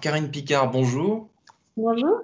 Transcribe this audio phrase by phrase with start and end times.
[0.00, 1.28] Karine Picard, bonjour.
[1.76, 2.20] Bonjour.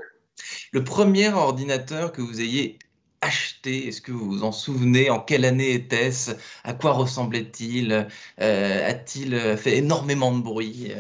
[0.72, 2.78] Le premier ordinateur que vous ayez
[3.20, 6.32] acheté, est-ce que vous vous en souvenez En quelle année était-ce
[6.64, 8.08] À quoi ressemblait-il
[8.40, 10.92] euh, A-t-il fait énormément de bruit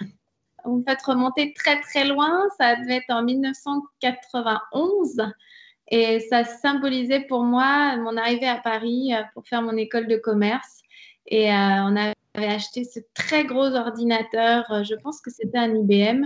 [0.64, 5.32] Vous me faites remonter très très loin, ça devait être en 1991
[5.90, 10.16] et ça symbolisait pour moi mon arrivée à Paris euh, pour faire mon école de
[10.16, 10.82] commerce.
[11.26, 12.14] Et euh, on avait
[12.46, 16.24] acheté ce très gros ordinateur, euh, je pense que c'était un IBM.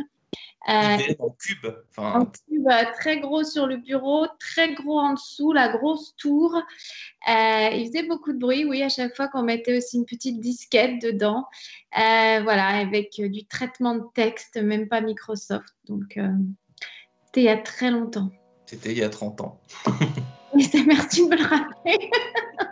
[0.68, 1.66] IBM en cube.
[1.90, 2.20] Enfin...
[2.20, 6.54] En cube, très gros sur le bureau, très gros en dessous, la grosse tour.
[6.54, 10.40] Euh, il faisait beaucoup de bruit, oui, à chaque fois qu'on mettait aussi une petite
[10.40, 11.46] disquette dedans.
[11.98, 15.74] Euh, voilà, avec du traitement de texte, même pas Microsoft.
[15.86, 16.18] Donc,
[17.26, 18.30] c'était il y a très longtemps.
[18.66, 19.60] C'était il y a 30 ans.
[20.54, 22.10] merci de me le rappeler.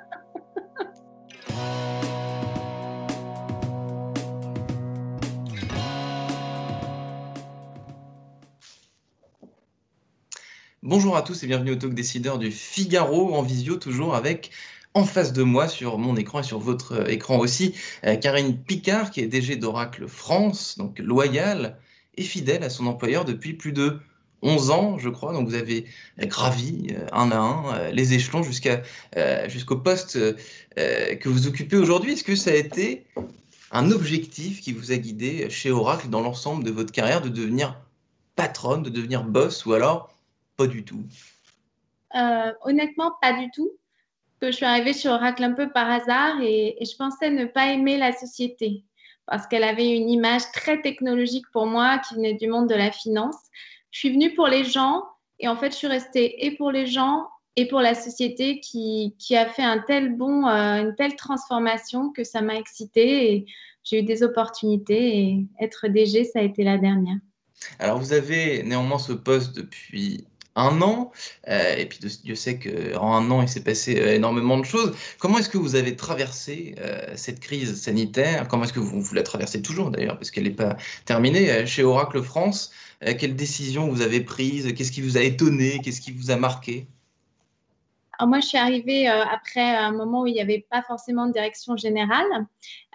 [10.82, 14.50] Bonjour à tous et bienvenue au Talk Décideur du Figaro en visio, toujours avec
[14.94, 17.74] en face de moi sur mon écran et sur votre écran aussi,
[18.06, 21.78] euh, Karine Picard qui est DG d'Oracle France, donc loyale
[22.14, 23.98] et fidèle à son employeur depuis plus de
[24.40, 25.34] 11 ans, je crois.
[25.34, 25.84] Donc vous avez
[26.18, 28.82] gravi euh, un à un euh, les échelons jusqu'à
[29.48, 30.18] jusqu'au poste
[30.76, 32.12] que vous occupez aujourd'hui.
[32.12, 33.04] Est-ce que ça a été
[33.70, 37.78] un objectif qui vous a guidé chez Oracle dans l'ensemble de votre carrière de devenir
[38.34, 40.08] patronne, de devenir boss ou alors
[40.60, 41.04] pas du tout
[42.14, 43.70] euh, Honnêtement, pas du tout.
[44.42, 47.72] Que je suis arrivée sur Oracle un peu par hasard et, je pensais ne pas
[47.72, 48.84] aimer la société
[49.26, 52.90] parce qu'elle avait une image très technologique pour moi qui venait du monde de la
[52.90, 53.36] finance.
[53.90, 55.04] Je suis venue pour les gens
[55.38, 57.26] et en fait, je suis restée et pour les gens
[57.56, 62.10] et pour la société qui, qui a fait un tel bon, euh, une telle transformation
[62.10, 63.46] que ça m'a excitée et
[63.82, 67.18] j'ai eu des opportunités et être DG, ça a été la dernière.
[67.78, 70.26] Alors, vous avez néanmoins ce poste depuis
[70.60, 71.12] un an,
[71.48, 74.92] euh, et puis Dieu sait qu'en un an, il s'est passé euh, énormément de choses.
[75.18, 78.48] Comment est-ce que vous avez traversé euh, cette crise sanitaire?
[78.48, 81.82] Comment est-ce que vous, vous la traversez toujours d'ailleurs, parce qu'elle n'est pas terminée chez
[81.82, 82.70] Oracle France?
[83.18, 85.80] Quelles décisions vous avez prises Qu'est-ce qui vous a étonné?
[85.82, 86.86] Qu'est-ce qui vous a marqué?
[88.26, 91.32] Moi, je suis arrivée euh, après un moment où il n'y avait pas forcément de
[91.32, 92.26] direction générale.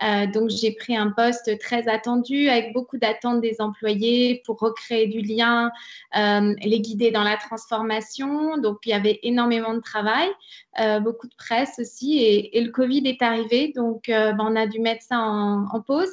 [0.03, 5.07] Euh, donc, j'ai pris un poste très attendu avec beaucoup d'attentes des employés pour recréer
[5.07, 5.71] du lien,
[6.17, 8.57] euh, les guider dans la transformation.
[8.57, 10.29] Donc, il y avait énormément de travail,
[11.01, 12.19] beaucoup de presse aussi.
[12.19, 13.71] Et, le Covid est arrivé.
[13.75, 16.11] Donc, ben, on a dû mettre ça en pause.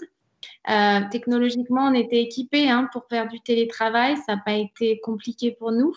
[0.70, 4.16] Euh, technologiquement, on était équipés hein, pour faire du télétravail.
[4.16, 5.92] Ça n'a pas été compliqué pour nous.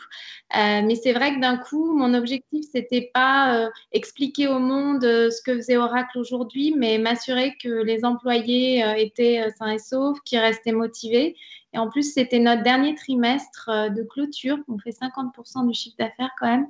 [0.55, 5.03] Euh, mais c'est vrai que d'un coup, mon objectif, c'était pas euh, expliquer au monde
[5.03, 10.39] ce que faisait Oracle aujourd'hui, mais m'assurer que les employés étaient sains et saufs, qu'ils
[10.39, 11.35] restaient motivés.
[11.73, 14.57] Et en plus, c'était notre dernier trimestre de clôture.
[14.67, 16.67] On fait 50% du chiffre d'affaires quand même,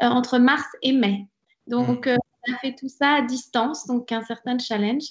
[0.00, 1.26] entre mars et mai.
[1.66, 2.16] Donc, mmh.
[2.48, 5.02] on a fait tout ça à distance, donc un certain challenge.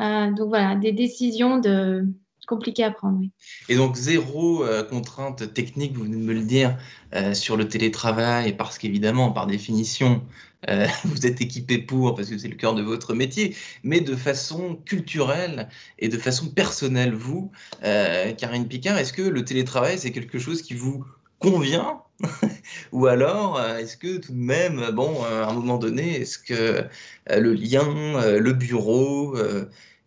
[0.00, 2.06] Euh, donc voilà, des décisions de,
[2.46, 3.20] compliquées à prendre.
[3.68, 6.78] Et donc zéro euh, contrainte technique, vous venez de me le dire,
[7.14, 10.22] euh, sur le télétravail, parce qu'évidemment, par définition,
[11.04, 14.76] vous êtes équipé pour, parce que c'est le cœur de votre métier, mais de façon
[14.76, 20.62] culturelle et de façon personnelle, vous, Karine Picard, est-ce que le télétravail, c'est quelque chose
[20.62, 21.04] qui vous
[21.42, 22.02] convient
[22.92, 26.84] Ou alors, est-ce que tout de même, bon, à un moment donné, est-ce que
[27.28, 29.36] le lien, le bureau,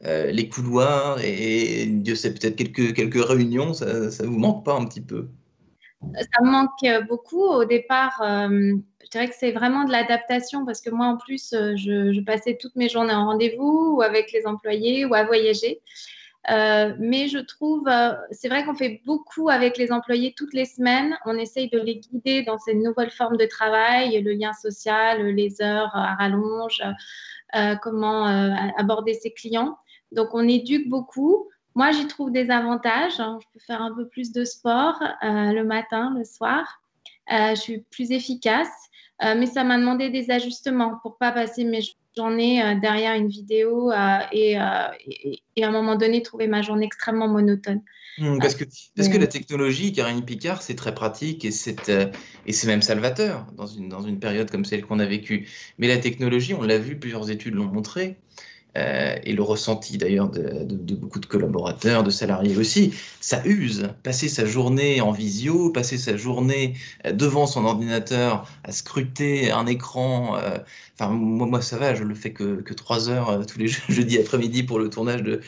[0.06, 4.76] euh, les couloirs et, Dieu sait peut-être quelques, quelques réunions, ça ne vous manque pas
[4.76, 5.28] un petit peu?
[6.14, 7.44] Ça me manque beaucoup.
[7.44, 11.54] Au départ, euh, je dirais que c'est vraiment de l'adaptation parce que moi, en plus,
[11.54, 15.82] euh, je, passais toutes mes journées en rendez-vous ou avec les employés ou à voyager.
[16.50, 17.90] Mais je trouve,
[18.32, 21.18] c'est vrai qu'on fait beaucoup avec les employés toutes les semaines.
[21.26, 25.62] On essaye de les guider dans ces nouvelles formes de travail, le lien social, les
[25.62, 26.82] heures à rallonge,
[27.82, 28.26] comment
[28.78, 29.78] aborder ses clients.
[30.12, 31.50] Donc, on éduque beaucoup.
[31.76, 33.20] Moi, j'y trouve des avantages.
[33.20, 33.38] Hein.
[33.42, 36.82] Je peux faire un peu plus de sport euh, le matin, le soir.
[37.32, 38.72] Euh, je suis plus efficace.
[39.24, 41.82] Euh, mais ça m'a demandé des ajustements pour pas passer mes
[42.18, 43.92] journée derrière une vidéo
[44.32, 44.58] et,
[45.56, 47.82] et, à un moment donné trouver ma journée extrêmement monotone.
[48.18, 48.64] Mmh, parce que,
[48.96, 51.92] parce que la technologie, Karine Picard, c'est très pratique et c'est
[52.46, 55.50] et c'est même salvateur dans une, dans une période comme celle qu'on a vécue.
[55.78, 58.18] Mais la technologie, on l'a vu, plusieurs études l'ont montré,
[58.78, 63.90] euh, et le ressenti d'ailleurs de, beaucoup de collaborateurs, de salariés aussi, ça use.
[64.04, 66.76] Passer sa journée en visio, passer sa journée
[67.06, 70.38] euh, devant son ordinateur à scruter un écran.
[70.38, 70.58] Euh,
[71.00, 74.64] enfin, moi, ça va, je le fais que, que 3 heures tous les jeudis après-midi
[74.64, 75.42] pour le tournage de,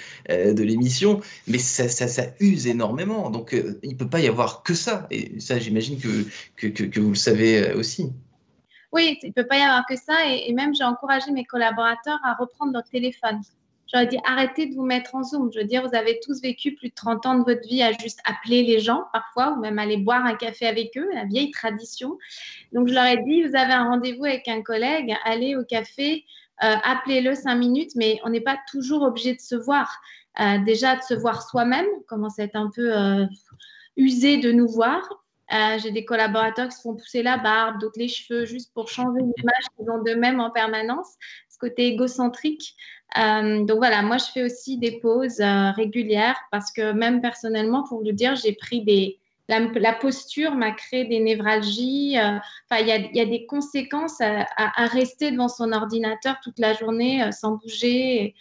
[0.64, 3.30] l'émission, mais ça, ça, use énormément.
[3.30, 5.08] Donc, il ne peut pas y avoir que ça.
[5.12, 8.12] Et ça, j'imagine que, que vous le savez aussi.
[8.92, 10.26] Oui, il ne peut pas y avoir que ça.
[10.28, 13.42] Et, même, j'ai encouragé mes collaborateurs à reprendre leur téléphone.
[13.92, 15.52] J'aurais dit arrêtez de vous mettre en Zoom.
[15.54, 17.94] Je veux dire, vous avez tous vécu plus de 30 ans de votre vie à
[17.94, 21.52] juste appeler les gens parfois ou même aller boire un café avec eux, la vieille
[21.52, 22.18] tradition.
[22.74, 26.26] Donc, je leur ai dit vous avez un rendez-vous avec un collègue, allez au café,
[26.64, 30.02] euh, appelez-le cinq minutes, mais on n'est pas toujours obligé de se voir.
[30.40, 33.26] Euh, déjà, de se voir soi-même, commence à être un peu euh,
[33.96, 35.02] usé de nous voir.
[35.54, 38.90] Euh, j'ai des collaborateurs qui se font pousser la barbe, d'autres les cheveux, juste pour
[38.90, 41.16] changer l'image qu'ils ont d'eux-mêmes en permanence,
[41.50, 42.76] ce côté égocentrique.
[43.18, 47.84] Euh, donc voilà, moi je fais aussi des pauses euh, régulières parce que même personnellement,
[47.84, 49.20] pour vous dire, j'ai pris des...
[49.50, 52.18] La, posture m'a créé des névralgies.
[52.20, 57.32] Enfin, il y, y, a des conséquences à, rester devant son ordinateur toute la journée
[57.32, 58.36] sans bouger.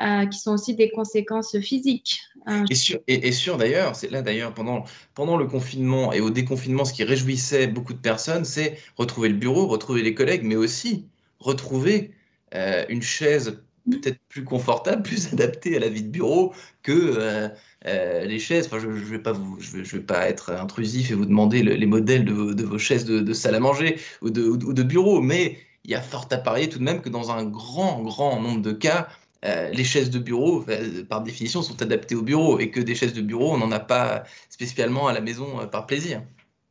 [0.00, 2.20] Euh, qui sont aussi des conséquences physiques.
[2.46, 4.84] Euh, et sur, et, sur d'ailleurs, c'est là d'ailleurs pendant,
[5.16, 9.34] pendant le confinement et au déconfinement, ce qui réjouissait beaucoup de personnes, c'est retrouver le
[9.34, 11.06] bureau, retrouver les collègues, mais aussi
[11.40, 12.12] retrouver
[12.54, 13.60] euh, une chaise
[13.90, 16.54] peut-être plus confortable, plus adaptée à la vie de bureau
[16.84, 17.50] que
[17.84, 18.66] les chaises.
[18.66, 21.86] Enfin, je ne vais, pas vous, je vais, pas être intrusif et vous demander les
[21.86, 25.20] modèles de, de, vos chaises de, de, salle à manger ou de, ou de bureau,
[25.20, 28.40] mais il y a fort à parier tout de même que dans un grand, grand
[28.40, 29.08] nombre de cas,
[29.44, 32.94] euh, les chaises de bureau, euh, par définition, sont adaptées au bureau et que des
[32.94, 36.22] chaises de bureau, on n'en a pas spécialement à la maison euh, par plaisir.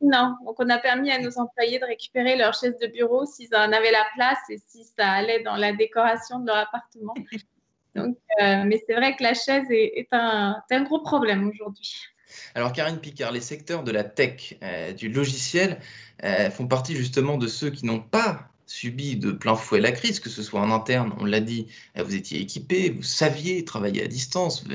[0.01, 3.55] Non, donc on a permis à nos employés de récupérer leurs chaises de bureau s'ils
[3.55, 7.13] en avaient la place et si ça allait dans la décoration de leur appartement.
[7.95, 11.95] Donc, mais c'est vrai que la chaise est, un, gros problème aujourd'hui.
[12.53, 14.53] Alors, Karine Picard, les secteurs de la tech,
[14.95, 15.79] du logiciel,
[16.51, 20.29] font partie justement de ceux qui n'ont pas subi de plein fouet la crise, que
[20.29, 21.67] ce soit en interne, on l'a dit,
[21.97, 24.65] euh, vous étiez équipé, vous saviez travailler à distance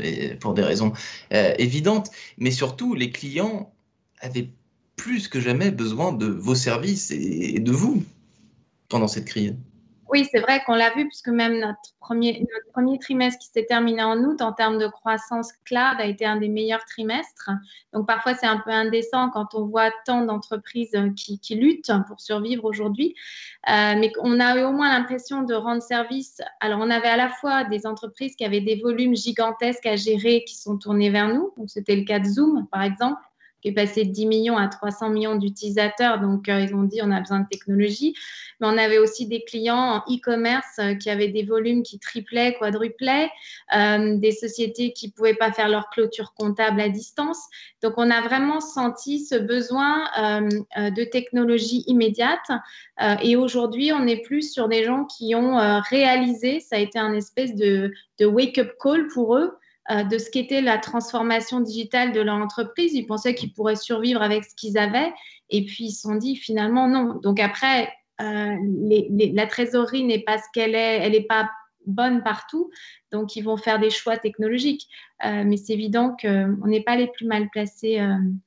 [0.40, 0.92] pour des raisons
[1.32, 3.72] euh, évidentes, mais surtout les clients
[4.20, 4.48] avaient
[4.96, 8.04] plus que jamais besoin de vos services et de vous
[8.88, 9.54] pendant cette crise.
[10.12, 12.46] Oui, c'est vrai qu'on l'a vu, puisque même notre premier,
[13.00, 16.50] trimestre qui s'est terminé en août, en termes de croissance cloud, a été un des
[16.50, 17.48] meilleurs trimestres.
[17.94, 22.20] Donc parfois, c'est un peu indécent quand on voit tant d'entreprises qui, qui, luttent pour
[22.20, 23.14] survivre aujourd'hui.
[23.70, 26.42] Euh, mais on a eu au moins l'impression de rendre service.
[26.60, 30.44] Alors, on avait à la fois des entreprises qui avaient des volumes gigantesques à gérer
[30.44, 31.54] qui sont tournés vers nous.
[31.56, 33.22] Donc, c'était le cas de Zoom, par exemple
[33.62, 36.20] qui est passé de 10 millions à 300 millions d'utilisateurs.
[36.20, 38.14] Donc, euh, ils ont dit on a besoin de technologie.
[38.60, 42.56] Mais on avait aussi des clients en e-commerce euh, qui avaient des volumes qui triplaient,
[42.58, 43.30] quadruplaient,
[43.74, 47.38] euh, des sociétés qui ne pouvaient pas faire leur clôture comptable à distance.
[47.82, 50.08] Donc, on a vraiment senti ce besoin
[50.76, 52.48] de technologie immédiate.
[53.22, 57.12] et aujourd'hui, on est plus sur des gens qui ont réalisé, ça a été un
[57.12, 59.56] espèce de, wake-up call pour eux,
[59.90, 62.94] de ce qu'était la transformation digitale de leur entreprise.
[62.94, 65.12] Ils pensaient qu'ils pourraient survivre avec ce qu'ils avaient.
[65.50, 67.18] Et puis, ils se sont dit finalement non.
[67.22, 68.56] Donc après, euh,
[69.34, 71.50] la trésorerie n'est pas ce qu'elle est, elle n'est pas
[71.86, 72.70] bonne partout.
[73.10, 74.86] Donc, ils vont faire des choix technologiques.
[75.24, 78.00] Euh, mais c'est évident qu'on n'est pas les plus mal placés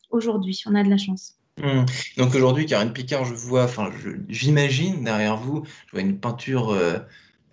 [0.10, 0.62] aujourd'hui.
[0.66, 1.36] On a de la chance.
[1.62, 1.86] Hmm.
[2.18, 3.90] Donc aujourd'hui, Karine Picard, je vois, enfin,
[4.28, 6.78] j'imagine derrière vous, je vois une peinture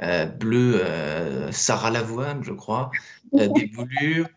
[0.03, 2.91] euh, bleu euh, Sarah Lavoine, je crois,
[3.35, 4.29] euh, des boulures.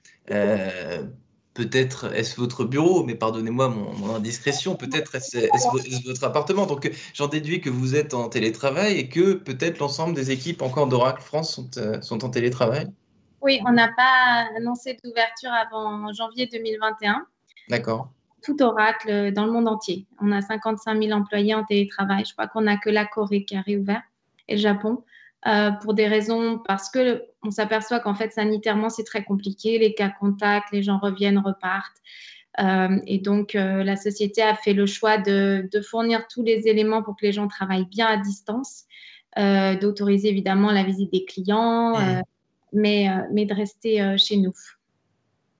[1.53, 6.65] peut-être est-ce votre bureau, mais pardonnez-moi mon, indiscrétion, peut-être est-ce, votre appartement?
[6.65, 10.87] Donc j'en déduis que vous êtes en télétravail et que peut-être l'ensemble des équipes encore
[10.87, 11.69] d'Oracle France sont,
[12.01, 12.87] sont en télétravail.
[13.41, 17.25] Oui, on n'a pas annoncé d'ouverture avant janvier 2021.
[17.69, 18.09] D'accord.
[18.43, 20.05] Tout Oracle dans le monde entier.
[20.19, 22.25] On a 55 000 employés en télétravail.
[22.27, 24.03] Je crois qu'on n'a que la Corée qui a réouvert
[24.47, 25.03] et le Japon.
[25.47, 29.93] Euh, pour des raisons parce que on s'aperçoit qu'en fait sanitairement c'est très compliqué, les
[29.93, 32.01] cas contacts, les gens reviennent, repartent.
[32.59, 37.03] Euh, et donc euh, la société a fait le choix de, fournir tous les éléments
[37.03, 38.85] pour que les gens travaillent bien à distance,
[39.37, 42.21] d'autoriser évidemment la visite des clients, mmh.
[42.73, 44.53] mais, mais de rester chez nous.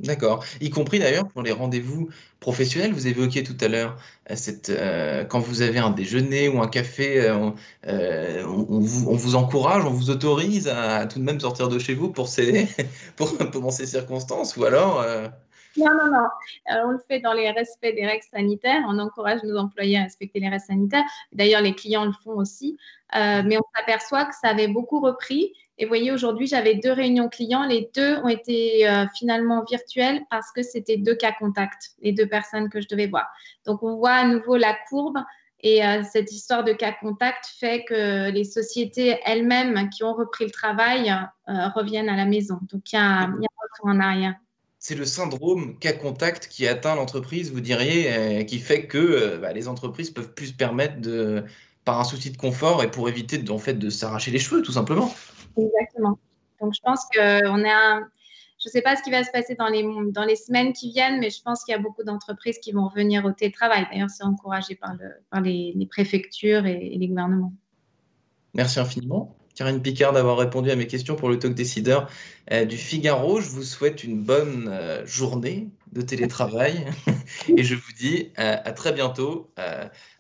[0.01, 0.43] D'accord.
[0.59, 2.09] Y compris d'ailleurs pour les rendez-vous
[2.41, 2.91] professionnels.
[2.91, 3.97] Vous évoquiez tout à l'heure
[4.29, 9.85] euh, cette, euh, quand vous avez un déjeuner ou un café, euh, on, vous, encourage,
[9.85, 12.67] on vous autorise à, tout de même sortir de chez vous pour ces,
[13.15, 15.01] pour, pendant ces circonstances, ou alors,
[15.77, 16.27] Non, non, non.
[16.67, 18.83] On le fait dans les respects des règles sanitaires.
[18.89, 21.05] On encourage nos employés à respecter les règles sanitaires.
[21.31, 22.77] D'ailleurs, les clients le font aussi.
[23.13, 25.53] Mais on s'aperçoit que ça avait beaucoup repris.
[25.77, 27.65] Et vous voyez, aujourd'hui, j'avais deux réunions clients.
[27.65, 32.27] Les deux ont été euh, finalement virtuelles parce que c'était deux cas contacts, les deux
[32.27, 33.27] personnes que je devais voir.
[33.65, 35.17] Donc, on voit à nouveau la courbe.
[35.61, 40.45] Et euh, cette histoire de cas contact fait que les sociétés elles-mêmes qui ont repris
[40.45, 41.09] le travail
[41.49, 42.59] euh, reviennent à la maison.
[42.71, 44.35] Donc, il y a, un retour en arrière.
[44.79, 49.67] c'est le syndrome cas contact qui atteint l'entreprise, vous diriez, qui fait que bah, les
[49.67, 51.43] entreprises peuvent plus se permettre de,
[51.83, 55.11] par un souci de confort et pour éviter fait, de s'arracher les cheveux, tout simplement.
[55.57, 56.17] Exactement.
[56.61, 58.07] Donc, je pense qu'on est un.
[58.57, 60.89] Je ne sais pas ce qui va se passer dans les, dans les semaines qui
[60.89, 63.85] viennent, mais je pense qu'il y a beaucoup d'entreprises qui vont revenir au télétravail.
[63.91, 67.53] D'ailleurs, c'est encouragé par, le, par les, préfectures et, les gouvernements.
[68.53, 69.35] Merci infiniment.
[69.55, 72.09] Karine Picard d'avoir répondu à mes questions pour le talk décideur
[72.51, 73.41] euh, du Figaro.
[73.41, 76.85] Je vous souhaite une bonne euh, journée de télétravail
[77.57, 79.51] et je vous dis euh, à très bientôt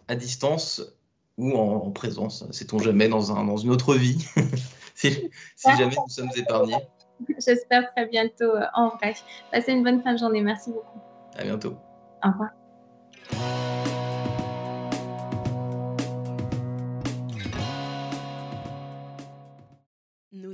[0.07, 0.81] à distance
[1.37, 4.25] ou en, en présence, sait-on jamais, dans, un, dans une autre vie,
[4.95, 6.77] si, si jamais nous sommes épargnés.
[7.37, 9.15] J'espère très bientôt euh, en vrai.
[9.51, 10.41] Passez une bonne fin de journée.
[10.41, 10.99] Merci beaucoup.
[11.37, 11.77] À bientôt.
[12.23, 13.64] Au revoir.